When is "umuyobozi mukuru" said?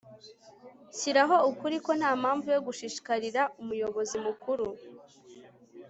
3.61-4.67